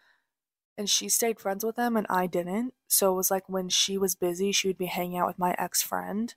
[0.79, 2.75] and she stayed friends with them and I didn't.
[2.89, 5.55] So it was like when she was busy, she would be hanging out with my
[5.59, 6.35] ex friend.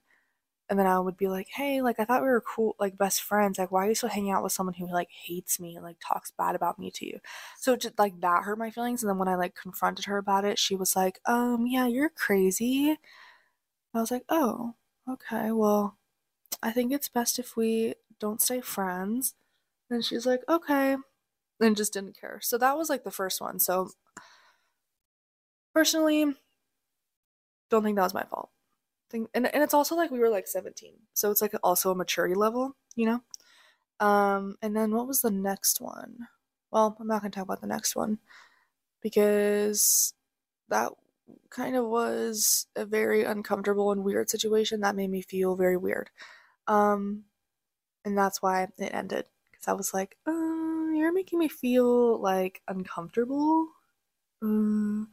[0.68, 3.22] And then I would be like, hey, like I thought we were cool, like best
[3.22, 3.58] friends.
[3.58, 5.96] Like, why are you still hanging out with someone who like hates me and like
[6.06, 7.18] talks bad about me to you?
[7.58, 9.02] So just like that hurt my feelings.
[9.02, 12.08] And then when I like confronted her about it, she was like, um, yeah, you're
[12.10, 12.96] crazy.
[13.94, 14.74] I was like, oh,
[15.08, 15.96] okay, well,
[16.62, 19.34] I think it's best if we don't stay friends.
[19.90, 20.96] And she's like, okay.
[21.60, 22.40] And just didn't care.
[22.42, 23.58] So that was like the first one.
[23.60, 23.90] So
[25.72, 26.34] personally,
[27.70, 28.50] don't think that was my fault.
[29.10, 30.94] Think, and, and it's also like we were like 17.
[31.14, 33.22] So it's like also a maturity level, you know?
[34.06, 36.28] Um, and then what was the next one?
[36.70, 38.18] Well, I'm not gonna talk about the next one
[39.02, 40.14] because
[40.68, 40.92] that
[41.50, 46.10] kind of was a very uncomfortable and weird situation that made me feel very weird.
[46.66, 47.24] Um,
[48.04, 52.62] and that's why it ended because I was like, uh, you're making me feel like
[52.68, 53.68] uncomfortable.
[54.42, 55.08] Um,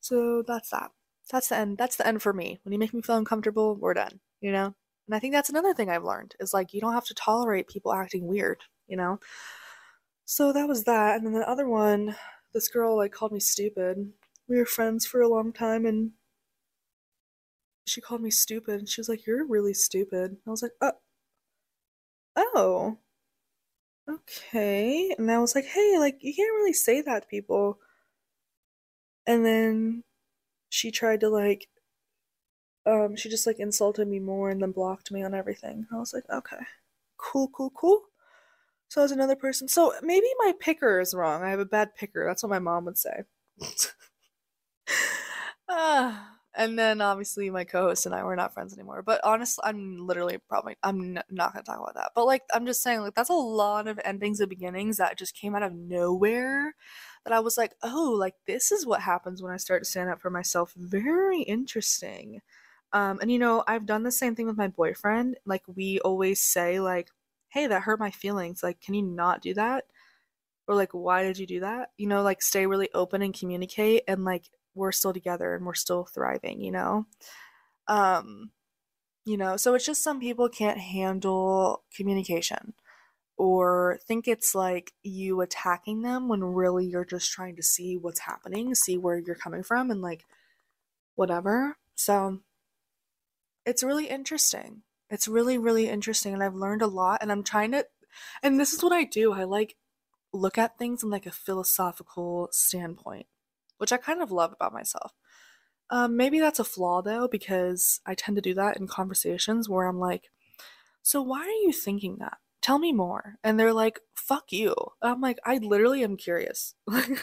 [0.00, 0.90] so that's that.
[1.30, 1.78] That's the end.
[1.78, 2.60] That's the end for me.
[2.64, 4.20] When you make me feel uncomfortable, we're done.
[4.40, 4.74] You know.
[5.06, 7.68] And I think that's another thing I've learned is like you don't have to tolerate
[7.68, 8.62] people acting weird.
[8.88, 9.20] You know.
[10.24, 12.16] So that was that, and then the other one,
[12.54, 14.14] this girl like called me stupid.
[14.48, 16.12] We were friends for a long time, and
[17.84, 18.78] she called me stupid.
[18.78, 20.92] And she was like, "You're really stupid." I was like, Oh,
[22.36, 22.98] oh,
[24.08, 25.14] okay.
[25.18, 27.78] And I was like, hey, like, you can't really say that to people.
[29.26, 30.04] And then
[30.70, 31.68] she tried to, like,
[32.86, 35.86] um, she just, like, insulted me more and then blocked me on everything.
[35.92, 36.64] I was like, okay,
[37.18, 38.02] cool, cool, cool.
[38.88, 41.42] So as another person, so maybe my picker is wrong.
[41.44, 42.26] I have a bad picker.
[42.26, 43.24] That's what my mom would say.
[45.68, 49.02] ah and then obviously my co-host and I were not friends anymore.
[49.02, 52.10] But honestly, I'm literally probably I'm n- not gonna talk about that.
[52.16, 55.36] But like I'm just saying, like that's a lot of endings and beginnings that just
[55.36, 56.74] came out of nowhere.
[57.24, 60.10] That I was like, oh, like this is what happens when I start to stand
[60.10, 60.72] up for myself.
[60.74, 62.40] Very interesting.
[62.92, 65.36] Um, and you know, I've done the same thing with my boyfriend.
[65.44, 67.10] Like we always say, like,
[67.48, 68.62] hey, that hurt my feelings.
[68.62, 69.84] Like, can you not do that?
[70.66, 71.90] Or like, why did you do that?
[71.98, 75.74] You know, like stay really open and communicate and like we're still together and we're
[75.74, 77.06] still thriving, you know?
[77.88, 78.50] Um,
[79.24, 82.74] you know, so it's just some people can't handle communication
[83.40, 88.20] or think it's like you attacking them when really you're just trying to see what's
[88.20, 90.26] happening, see where you're coming from, and like
[91.14, 91.78] whatever.
[91.94, 92.40] So
[93.64, 94.82] it's really interesting.
[95.08, 96.34] It's really, really interesting.
[96.34, 97.22] And I've learned a lot.
[97.22, 97.86] And I'm trying to,
[98.42, 99.32] and this is what I do.
[99.32, 99.74] I like
[100.34, 103.24] look at things in like a philosophical standpoint,
[103.78, 105.14] which I kind of love about myself.
[105.88, 109.86] Um, maybe that's a flaw though, because I tend to do that in conversations where
[109.86, 110.24] I'm like,
[111.00, 112.36] so why are you thinking that?
[112.62, 113.36] Tell me more.
[113.42, 114.74] And they're like, fuck you.
[115.02, 116.74] I'm like, I literally am curious.
[116.92, 117.18] and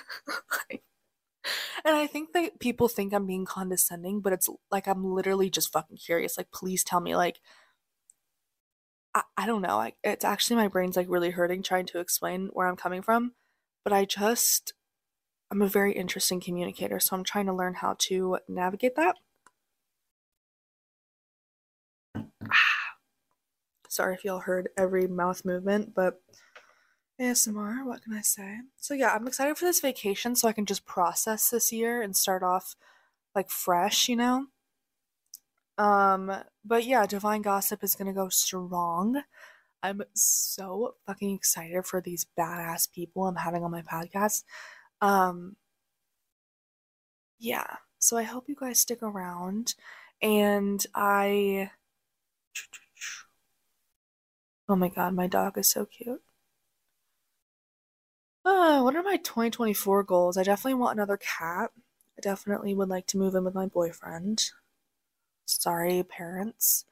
[1.85, 5.97] I think that people think I'm being condescending, but it's like I'm literally just fucking
[5.97, 6.37] curious.
[6.37, 7.15] Like, please tell me.
[7.15, 7.39] Like,
[9.13, 9.79] I, I don't know.
[9.79, 13.33] I, it's actually my brain's like really hurting trying to explain where I'm coming from.
[13.83, 14.73] But I just,
[15.51, 16.99] I'm a very interesting communicator.
[16.99, 19.15] So I'm trying to learn how to navigate that.
[23.89, 26.21] Sorry if y'all heard every mouth movement, but
[27.19, 28.57] ASMR, what can I say?
[28.77, 32.15] So yeah, I'm excited for this vacation so I can just process this year and
[32.15, 32.75] start off
[33.33, 34.47] like fresh, you know?
[35.77, 36.31] Um,
[36.65, 39.21] but yeah, Divine Gossip is gonna go strong.
[39.83, 44.43] I'm so fucking excited for these badass people I'm having on my podcast.
[45.01, 45.55] Um,
[47.39, 49.75] yeah, so I hope you guys stick around.
[50.21, 51.71] And I
[54.69, 56.23] Oh my god, my dog is so cute.
[58.43, 60.37] Uh, what are my 2024 goals?
[60.37, 61.71] I definitely want another cat.
[62.17, 64.51] I definitely would like to move in with my boyfriend.
[65.45, 66.85] Sorry, parents,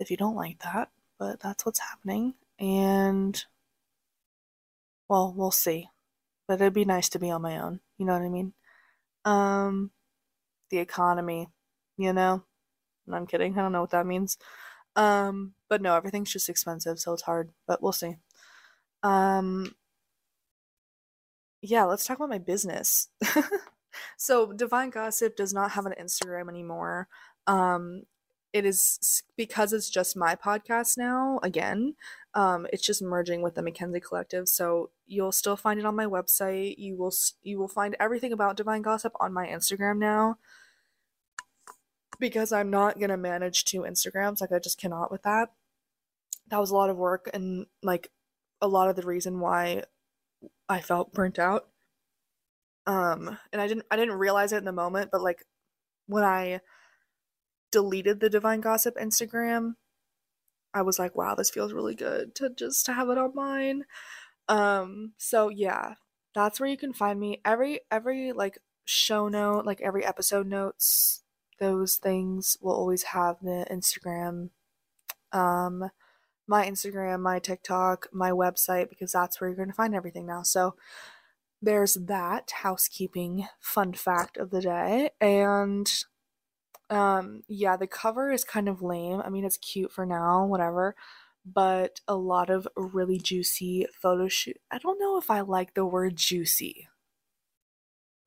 [0.00, 2.34] if you don't like that, but that's what's happening.
[2.58, 3.44] And,
[5.08, 5.88] well, we'll see.
[6.48, 7.80] But it'd be nice to be on my own.
[7.98, 8.52] You know what I mean?
[9.24, 9.90] Um,
[10.70, 11.48] the economy,
[11.98, 12.44] you know?
[13.12, 13.58] I'm kidding.
[13.58, 14.38] I don't know what that means.
[14.96, 18.16] Um, but no, everything's just expensive, so it's hard, but we'll see.
[19.02, 19.74] Um,
[21.62, 23.08] yeah, let's talk about my business.
[24.16, 27.08] so, Divine Gossip does not have an Instagram anymore.
[27.46, 28.02] Um,
[28.52, 31.94] it is because it's just my podcast now again
[32.32, 36.06] um, it's just merging with the mackenzie collective so you'll still find it on my
[36.06, 40.38] website you will you will find everything about divine gossip on my instagram now
[42.18, 44.40] because I'm not gonna manage two Instagrams.
[44.40, 45.50] Like I just cannot with that.
[46.50, 48.10] That was a lot of work and like
[48.60, 49.84] a lot of the reason why
[50.68, 51.68] I felt burnt out.
[52.86, 55.44] Um, and I didn't I didn't realize it in the moment, but like
[56.06, 56.60] when I
[57.70, 59.74] deleted the Divine Gossip Instagram,
[60.72, 63.84] I was like, wow, this feels really good to just have it on mine.
[64.48, 65.94] Um, so yeah,
[66.34, 67.40] that's where you can find me.
[67.44, 71.22] Every every like show note, like every episode notes
[71.58, 74.50] those things will always have the Instagram,
[75.32, 75.90] um,
[76.48, 80.42] my Instagram, my TikTok, my website, because that's where you're going to find everything now.
[80.42, 80.74] So
[81.60, 85.10] there's that housekeeping fun fact of the day.
[85.20, 85.92] And
[86.90, 89.20] um, yeah, the cover is kind of lame.
[89.20, 90.96] I mean, it's cute for now, whatever.
[91.44, 94.58] But a lot of really juicy photo shoot.
[94.70, 96.88] I don't know if I like the word juicy.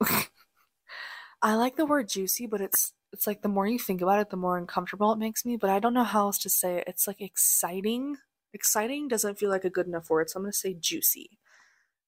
[1.42, 4.30] I like the word juicy, but it's it's like the more you think about it,
[4.30, 5.56] the more uncomfortable it makes me.
[5.56, 6.84] But I don't know how else to say it.
[6.86, 8.16] It's like exciting.
[8.54, 11.38] Exciting doesn't feel like a good enough word, so I'm gonna say juicy.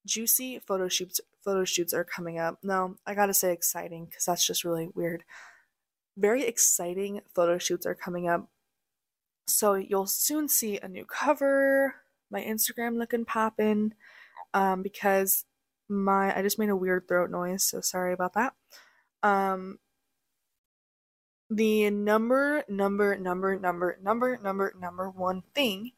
[0.05, 2.59] Juicy photo shoots photo shoots are coming up.
[2.63, 5.23] No, I gotta say exciting because that's just really weird.
[6.17, 8.49] Very exciting photo shoots are coming up.
[9.47, 11.95] So you'll soon see a new cover,
[12.31, 13.93] my Instagram looking poppin',
[14.53, 15.45] um, because
[15.87, 18.53] my I just made a weird throat noise, so sorry about that.
[19.23, 19.79] Um,
[21.49, 25.91] the number, number, number, number, number, number, number one thing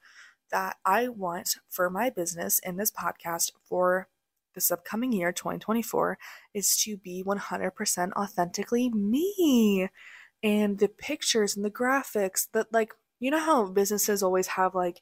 [0.51, 4.07] that I want for my business and this podcast for
[4.55, 6.17] this upcoming year, 2024,
[6.53, 9.89] is to be 100% authentically me.
[10.43, 15.01] And the pictures and the graphics that, like, you know how businesses always have like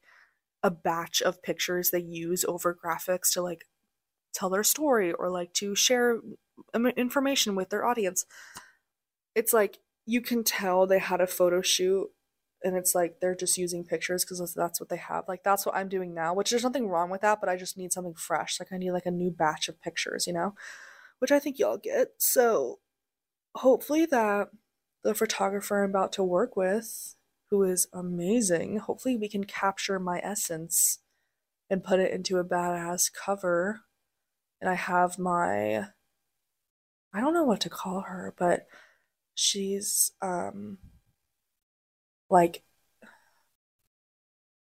[0.63, 3.65] a batch of pictures they use over graphics to like
[4.33, 6.19] tell their story or like to share
[6.73, 8.25] um, information with their audience.
[9.35, 12.09] It's like you can tell they had a photo shoot
[12.63, 15.25] and it's like they're just using pictures because that's what they have.
[15.27, 17.77] Like that's what I'm doing now, which there's nothing wrong with that, but I just
[17.77, 18.59] need something fresh.
[18.59, 20.55] Like I need like a new batch of pictures, you know,
[21.19, 22.13] which I think y'all get.
[22.17, 22.79] So
[23.55, 24.49] hopefully that
[25.03, 27.15] the photographer I'm about to work with,
[27.51, 30.99] who is amazing, hopefully we can capture my essence
[31.69, 33.81] and put it into a badass cover.
[34.59, 35.85] And I have my
[37.13, 38.65] I don't know what to call her, but
[39.35, 40.77] she's um
[42.29, 42.63] like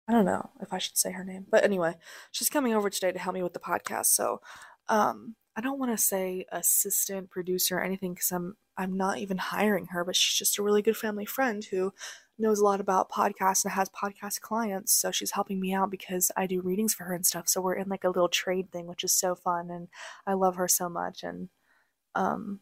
[0.08, 1.94] I don't know if I should say her name, but anyway,
[2.32, 4.06] she's coming over today to help me with the podcast.
[4.06, 4.40] So,
[4.88, 9.38] um, I don't want to say assistant producer or anything because I'm I'm not even
[9.38, 11.92] hiring her, but she's just a really good family friend who
[12.38, 14.92] knows a lot about podcasts and has podcast clients.
[14.92, 17.48] So she's helping me out because I do readings for her and stuff.
[17.48, 19.88] So we're in like a little trade thing, which is so fun, and
[20.26, 21.22] I love her so much.
[21.22, 21.50] And
[22.14, 22.60] um,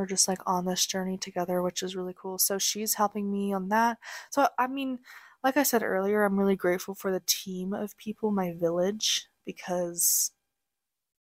[0.00, 2.38] we're just like on this journey together, which is really cool.
[2.38, 3.98] So she's helping me on that.
[4.30, 5.00] So I mean
[5.44, 10.32] like I said earlier, I'm really grateful for the team of people, my village, because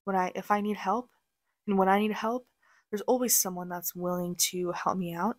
[0.05, 1.11] when I if I need help
[1.67, 2.47] and when I need help,
[2.91, 5.37] there's always someone that's willing to help me out.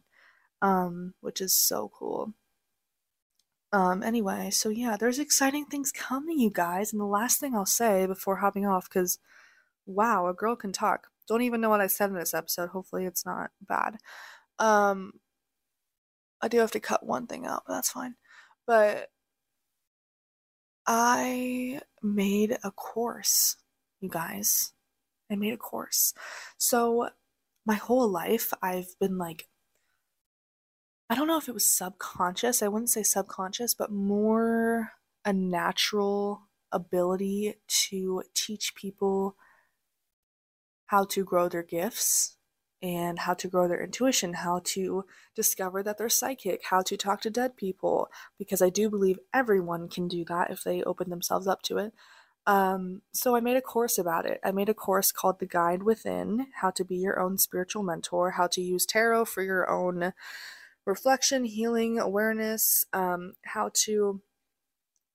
[0.62, 2.34] Um, which is so cool.
[3.74, 6.94] Um, anyway, so yeah, there's exciting things coming, you guys.
[6.94, 9.18] And the last thing I'll say before hopping off, because
[9.86, 11.08] wow, a girl can talk.
[11.28, 12.70] Don't even know what I said in this episode.
[12.70, 13.98] Hopefully, it's not bad.
[14.60, 15.14] Um,
[16.42, 18.16] I do have to cut one thing out, but that's fine.
[18.68, 19.10] But
[20.86, 23.58] I made a course,
[24.02, 24.74] you guys.
[25.32, 26.14] I made a course.
[26.58, 27.10] So,
[27.66, 29.48] my whole life, I've been like,
[31.10, 32.62] I don't know if it was subconscious.
[32.62, 34.92] I wouldn't say subconscious, but more
[35.24, 39.38] a natural ability to teach people
[40.94, 42.38] how to grow their gifts
[42.84, 45.04] and how to grow their intuition, how to
[45.36, 49.90] discover that they're psychic, how to talk to dead people, because I do believe everyone
[49.90, 51.94] can do that if they open themselves up to it.
[52.46, 54.40] Um, so I made a course about it.
[54.44, 58.32] I made a course called The Guide Within How to Be Your Own Spiritual Mentor,
[58.32, 60.14] How to Use Tarot for Your Own
[60.86, 64.22] Reflection, Healing, Awareness, um, How to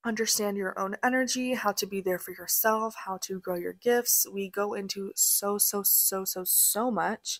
[0.09, 4.25] understand your own energy, how to be there for yourself, how to grow your gifts.
[4.29, 7.39] We go into so, so, so, so, so much.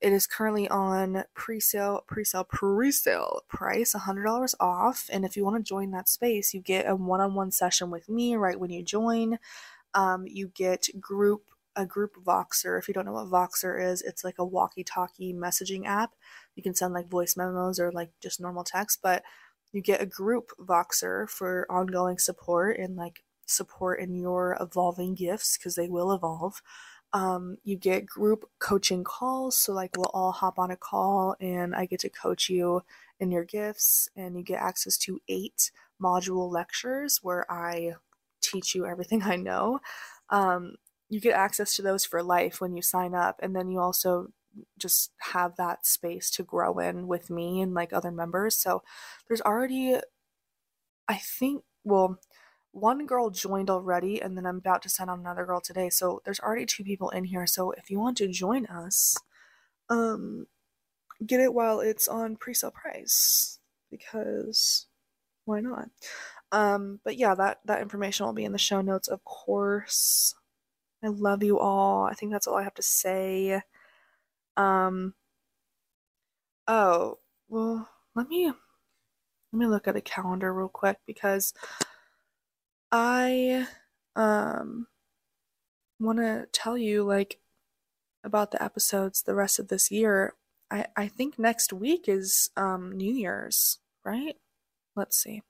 [0.00, 5.08] It is currently on pre-sale, pre-sale, pre-sale price, $100 off.
[5.12, 8.36] And if you want to join that space, you get a one-on-one session with me
[8.36, 9.38] right when you join.
[9.94, 11.44] Um, you get group
[11.76, 12.76] a group Voxer.
[12.76, 16.14] If you don't know what Voxer is, it's like a walkie-talkie messaging app.
[16.56, 19.22] You can send like voice memos or like just normal text, but
[19.72, 25.56] you get a group Voxer for ongoing support and like support in your evolving gifts
[25.56, 26.62] because they will evolve.
[27.12, 31.74] Um, you get group coaching calls, so like we'll all hop on a call and
[31.74, 32.82] I get to coach you
[33.20, 37.94] in your gifts, and you get access to eight module lectures where I
[38.40, 39.80] teach you everything I know.
[40.30, 40.74] Um,
[41.08, 44.28] you get access to those for life when you sign up, and then you also
[44.78, 48.56] just have that space to grow in with me and like other members.
[48.56, 48.82] So
[49.28, 49.96] there's already,
[51.08, 52.18] I think, well,
[52.72, 55.90] one girl joined already, and then I'm about to send on another girl today.
[55.90, 57.46] So there's already two people in here.
[57.46, 59.16] So if you want to join us,
[59.88, 60.46] um,
[61.24, 63.58] get it while it's on pre-sale price
[63.90, 64.86] because
[65.44, 65.88] why not?
[66.52, 70.34] Um, but yeah, that that information will be in the show notes, of course.
[71.02, 72.04] I love you all.
[72.04, 73.62] I think that's all I have to say.
[74.58, 75.14] Um,
[76.66, 78.46] oh, well, let me
[79.52, 81.54] let me look at a calendar real quick because
[82.92, 83.66] I
[84.16, 84.86] um
[86.00, 87.38] want to tell you like
[88.24, 90.34] about the episodes the rest of this year.
[90.70, 94.36] I I think next week is um New Year's, right?
[94.96, 95.42] Let's see.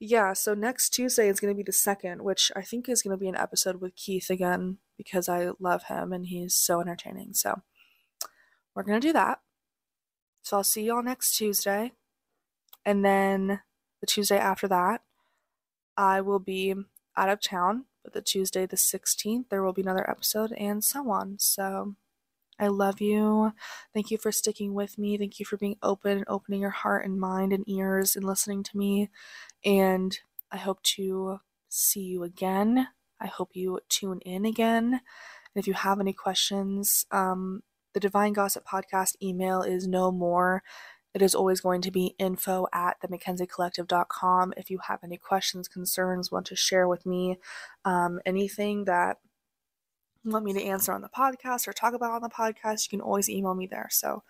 [0.00, 3.16] Yeah, so next Tuesday is going to be the second, which I think is going
[3.16, 7.34] to be an episode with Keith again because I love him and he's so entertaining.
[7.34, 7.62] So
[8.74, 9.40] we're going to do that.
[10.42, 11.92] So I'll see y'all next Tuesday.
[12.84, 13.60] And then
[14.00, 15.02] the Tuesday after that,
[15.96, 16.74] I will be
[17.16, 17.86] out of town.
[18.02, 21.38] But the Tuesday, the 16th, there will be another episode and so on.
[21.38, 21.94] So
[22.58, 23.52] I love you.
[23.94, 25.16] Thank you for sticking with me.
[25.16, 28.62] Thank you for being open and opening your heart and mind and ears and listening
[28.64, 29.10] to me.
[29.64, 30.18] And
[30.52, 32.88] I hope to see you again.
[33.20, 34.84] I hope you tune in again.
[34.92, 35.00] And
[35.54, 37.62] if you have any questions, um,
[37.94, 40.62] the Divine Gossip Podcast email is no more.
[41.14, 44.54] It is always going to be info at themackenziecollective.com.
[44.56, 47.38] If you have any questions, concerns, want to share with me,
[47.84, 49.18] um, anything that
[50.24, 52.98] you want me to answer on the podcast or talk about on the podcast, you
[52.98, 53.88] can always email me there.
[53.90, 54.24] So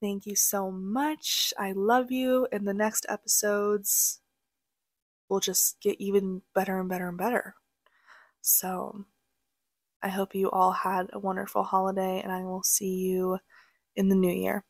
[0.00, 1.54] thank you so much.
[1.56, 2.48] I love you.
[2.50, 4.20] In the next episodes,
[5.28, 7.54] we'll just get even better and better and better.
[8.40, 9.04] So
[10.02, 13.38] I hope you all had a wonderful holiday, and I will see you
[13.96, 14.64] in the new year.